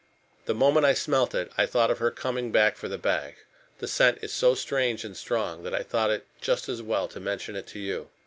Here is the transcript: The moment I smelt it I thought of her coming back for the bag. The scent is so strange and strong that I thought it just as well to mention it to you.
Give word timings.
The 0.45 0.55
moment 0.55 0.83
I 0.83 0.95
smelt 0.95 1.35
it 1.35 1.51
I 1.59 1.67
thought 1.67 1.91
of 1.91 1.99
her 1.99 2.09
coming 2.09 2.51
back 2.51 2.75
for 2.75 2.87
the 2.87 2.97
bag. 2.97 3.35
The 3.77 3.87
scent 3.87 4.17
is 4.23 4.33
so 4.33 4.55
strange 4.55 5.03
and 5.05 5.15
strong 5.15 5.61
that 5.61 5.75
I 5.75 5.83
thought 5.83 6.09
it 6.09 6.25
just 6.41 6.67
as 6.67 6.81
well 6.81 7.07
to 7.07 7.19
mention 7.19 7.55
it 7.55 7.67
to 7.67 7.77
you. 7.79 8.09